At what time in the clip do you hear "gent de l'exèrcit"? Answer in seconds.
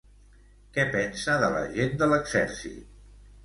1.77-2.93